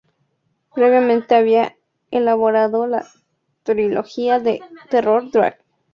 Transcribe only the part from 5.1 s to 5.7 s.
Drag".